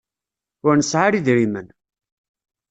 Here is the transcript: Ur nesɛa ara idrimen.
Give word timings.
Ur 0.67 0.73
nesɛa 0.75 1.03
ara 1.05 1.17
idrimen. 1.19 1.67